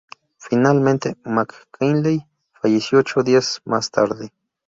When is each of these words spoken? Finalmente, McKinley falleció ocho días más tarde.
Finalmente, 0.39 1.15
McKinley 1.25 2.25
falleció 2.59 2.97
ocho 2.97 3.21
días 3.21 3.61
más 3.65 3.91
tarde. 3.91 4.31